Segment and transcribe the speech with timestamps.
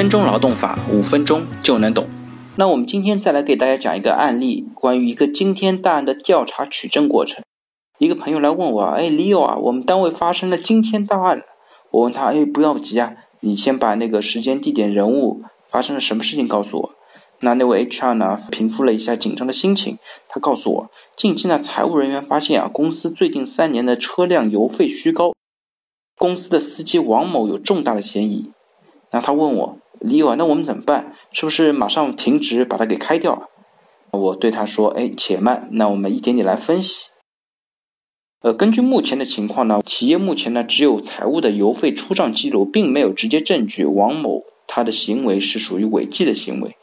[0.00, 2.08] 分钟劳动法，五分钟就能懂。
[2.56, 7.44] 那我们今天再来给大家讲一个案例，关于一个惊天大案的调查取证过程。
[7.98, 11.42] 一个朋友来问我，哎，李友啊，我们单位发生了惊天大案。
[11.90, 16.94] 我问他，哎，不要急啊，你先把那个时间、地点、人物发生了什么事情告诉我。
[17.40, 19.98] 那那位 HR 呢，平复了一下紧张的心情，
[20.30, 25.34] 他告诉我，近期呢，财务人员发现啊，公司最近三年的车辆油费虚高，
[26.16, 28.50] 公司的司机王某有重大的嫌疑。
[29.12, 29.76] 那他问我。
[30.00, 31.14] 李友啊，那我们怎么办？
[31.30, 33.48] 是不是马上停职，把他给开掉？
[34.12, 37.06] 我对他说：“哎，且慢，那我们一点点来分析。
[38.40, 46.74] 呃，根据目前的情况呢，企业目前呢只有财务的油费出账记录，并没有直接证据王某他的行为是属于违纪的行为。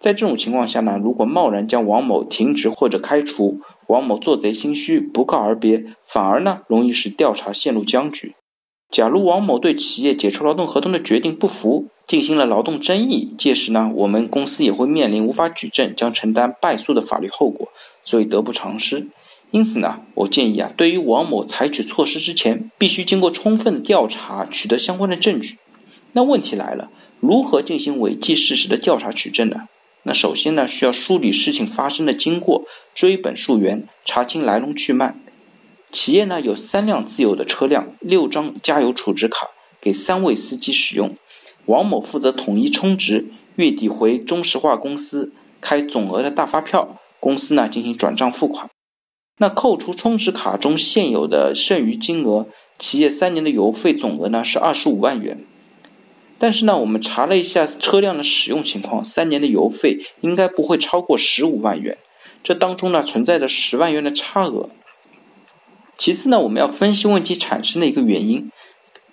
[0.00, 8.34] 在这种情况下呢，如果贸然将王某停职或者开除，王某做贼心虚，不告而别，反而呢容易使调查陷入僵局。
[8.90, 17.68] 假如王某对企业解除劳动合同的决定不服，进行了劳动争议，届时呢，我们公司也会面临无法举证，将承担败诉的法律后果，
[18.02, 19.08] 所以得不偿失。
[19.50, 25.58] 因此呢，我建议啊，对于王某采取措施之前，必须经过充分的调查，取得相关的证据。
[26.12, 29.68] 那问题来了，如何进行违纪事实的调查取证呢？
[30.02, 35.14] 那首先呢，需要梳理事情发生的经过，追本溯源，查清来龙去脉。
[35.90, 39.48] 企业呢有三辆自有的车辆，六张加油储值卡，
[39.80, 41.16] 给三位司机使用。
[41.66, 43.26] 王某负责统一充值，
[43.56, 48.68] 月底回中石化公司开总额的大发票，公司呢进行转账付款。
[49.38, 52.46] 那扣除充值卡中现有的剩余金额，
[52.78, 55.44] 企业三年的油费总额呢是二十五万元。
[56.38, 61.96] 但是呢，我们查了一下车辆的使用情况，三年的油费应该不会超过十五万元，
[62.42, 64.68] 这当中呢存在着十万元的差额。
[65.96, 68.50] 其次呢，我们要分析问题产生的一个原因。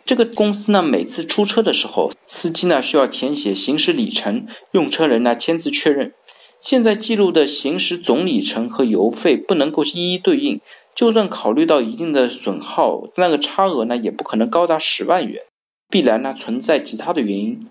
[0.05, 6.13] 这个公司呢，每次出车的时候，司机呢需要填写行驶里程，用车人呢签字确认。
[6.59, 10.59] 现在记录的行驶总里程和油费不能够一一对应，
[10.94, 15.41] 就算考虑到一定的损耗，那个差额呢也不可能高达十万元，
[15.89, 17.68] 必然呢存在其他的原因。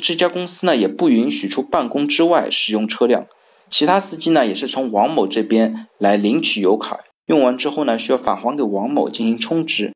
[0.00, 3.26] 这家公司呢也不允许出办公之外使用车辆，
[3.68, 9.92] 其他司机呢也是从王某这边来领取油卡，用完之后呢需要返还给王某进行充值。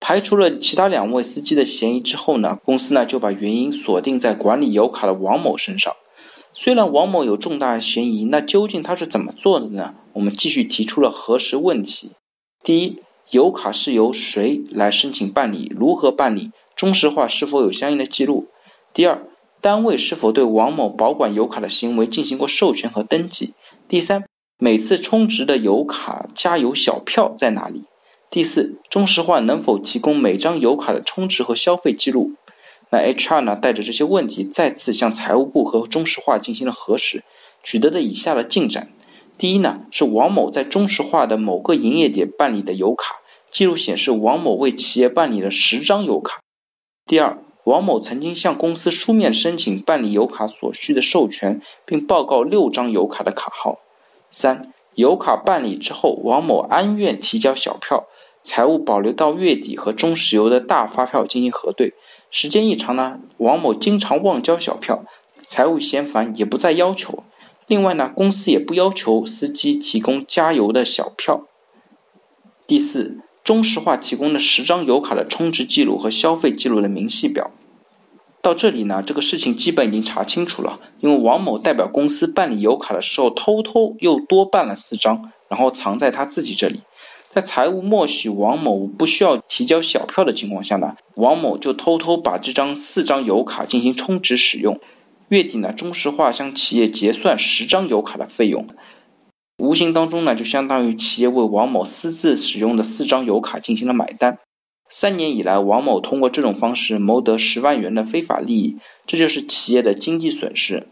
[0.00, 5.94] 排除了其他两位司机的嫌疑之后呢，公司呢就把原因锁定在管理油卡的王某身上。
[6.54, 9.94] 虽然王某有重大嫌疑，那究竟他是怎么做的呢？
[10.14, 12.12] 我们继续提出了核实问题：
[12.64, 15.70] 第一，油卡是由谁来申请办理？
[15.74, 16.50] 如何办理？
[16.74, 18.48] 中石化是否有相应的记录？
[18.94, 19.22] 第二，
[19.60, 23.54] 单位是否对王某保管油卡的行为进行过授权和登记？
[23.88, 24.24] 第三，
[24.58, 27.84] 每次充值的油卡加油小票在哪里？
[28.30, 32.32] 第四，中石化能否提供每张油卡的充值和消费记录？
[32.90, 37.24] 那 HR 呢，带着这些问题再次向财务部和中石化进行了核实，
[37.62, 38.92] 取得了以下的进展：
[39.38, 43.16] 第一呢，是王某在中石化的某个营业点办理的油卡
[43.50, 46.40] 记录显示，王某为企业办理了十张油卡；
[47.06, 53.78] 第二，王某曾经向公司书面申请办理油卡所需的授权，并报告六张油卡的卡号；
[54.30, 58.06] 三，油卡办理之后，王某按愿提交小票。
[58.48, 61.92] 财务保留到月底和中石油的大发票进行核对，
[62.30, 65.04] 时间一长呢，王某经常忘交小票，
[65.46, 67.24] 财务嫌烦也不再要求。
[67.66, 71.42] 另外呢，公司也不要求司机提供加油的小票。
[72.66, 77.50] 第四，中石化提供的十张油卡的充值记录和消费记录的明细表。
[78.40, 86.80] 到这里呢，这个事情基本已经查清楚了，因为王某代表公司办理油卡的时候，偷偷又多办了四张，然后藏在他自己这里。
[87.38, 94.80] 在财务默许王某不需要提交小票的情况下呢，王某就偷偷把这张四张油卡进行充值使用。
[95.28, 98.66] 月底呢，中石化向企业结算十张油卡的费用，
[99.58, 104.38] 无形当中呢，就相当于企业为王某私自使用的四张油卡进行了买单。
[104.90, 110.88] 三年以来，王某通过这种方式谋得十万元的非法利益，这就是企业的经济损失。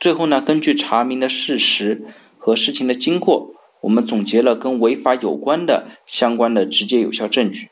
[0.00, 2.06] 最后呢，根据查明的事实
[2.38, 3.50] 和事情的经过。
[3.86, 7.68] 我们总结了跟违法有关的相关的直接有效证据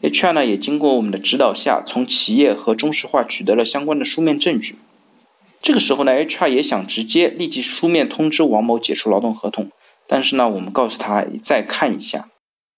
[0.00, 4.76] ，HR 呢也经过我们的指导下，从企业和中石化取得了相关的书面证据。
[5.60, 9.68] 这个时候呢，HR 也想直接立即书面通知王某解除劳动合同，
[10.08, 12.30] 但是呢，我们告诉他再看一下。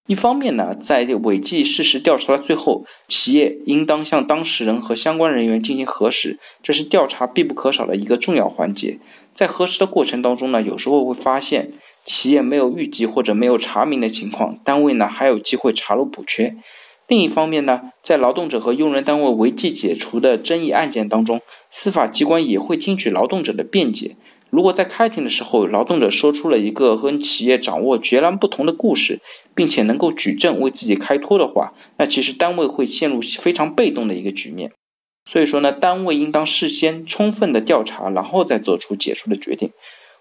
[0.08, 8.98] 一方面呢，在违纪事实调查的最后，企业应当向当事人和相关人员进行核实，这是调查必不可少的一个重要环节。
[9.32, 11.70] 在核实的过程当中呢，有时候会发现。
[12.04, 16.56] 企业没有预计或者没有查明的情况，单位呢还有机会查漏补缺。
[17.08, 24.16] 另一方面呢，在劳动者和用人单位违纪解除的争议案件当中，司法机关也会听取劳动者的辩解。
[24.48, 29.20] 如果在开庭的时候，劳动者说出了一个跟企业掌握截然不同的故事，
[29.54, 34.72] 并且能够举证为自己开脱的话，那其实单位会陷入非常被动的一个局面。
[35.24, 39.70] 所以说呢，单位应当事先充分的调查，然后再做出解除的决定。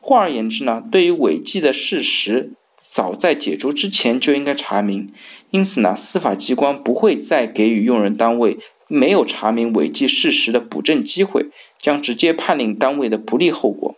[0.01, 2.51] 换而言之呢，对于违纪的事实。
[2.93, 5.13] 早在解除之前就应该查明，
[5.51, 8.57] 因此呢，司法机关不会再给予用人单位
[8.89, 11.45] 没有查明违纪事实的补正机会，
[11.79, 13.95] 将直接判令单位的不利后果。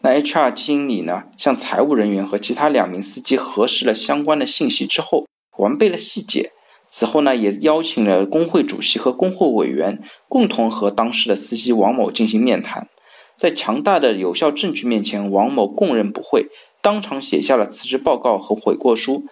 [0.00, 5.28] 那 HR 经理呢，向财务人员和其他两名司机核实了相关的信息之后，
[5.58, 6.50] 完备了细节。
[6.88, 12.88] 此后呢，也邀请了工会主席和工会委员共同和当时的司机王某进行面谈。
[13.36, 16.46] 在强大的有效证据面前，王某供认不讳。
[16.80, 19.24] 当场写下了辞职报告和悔过书，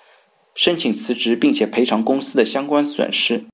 [0.54, 3.44] 申请辞职，并且赔偿公司的相关损失。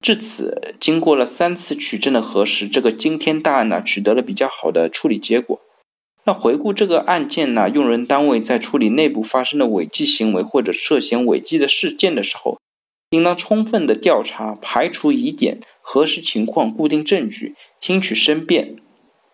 [0.00, 5.60] 至此，经过了三次取证的核实，这个惊天大案呢取得了比较好的处理结果。
[6.24, 12.58] 那回顾这个案件呢，用人单位在处理内部发生的违纪行为或者涉嫌违纪的事件的时候，
[13.10, 18.76] 应当充分的调查、排除疑点、核实情况、固定证据、听取申辩。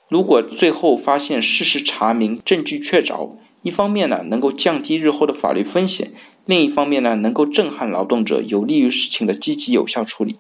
[0.09, 3.33] 如果最后发现事实查明、证据确凿，
[3.63, 6.09] 一方面呢，能够降低日后的法律风险；
[6.45, 10.37] 另一方面呢，能够震撼劳动者，有利于事情的积极有效处理。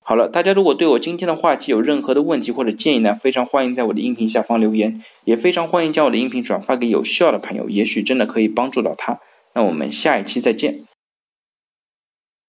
[0.00, 9.18] 好了，大家如果对我今天的话题有任何的问题或者建议呢，非常欢迎在我的音频下方留言，也非常欢迎将我的音频转发给有需要的朋友，也许真的可以帮助到他。
[9.54, 10.87] 那我们下一期再见。